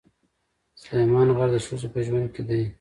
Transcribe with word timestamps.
سلیمان 0.83 1.27
غر 1.37 1.49
د 1.53 1.57
ښځو 1.65 1.87
په 1.93 1.99
ژوند 2.05 2.27
کې 2.33 2.41
دي. 2.47 2.61